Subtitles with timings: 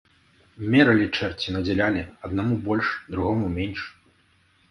[0.75, 3.81] Мералі, чэрці, надзялялі, аднаму больш, другому менш.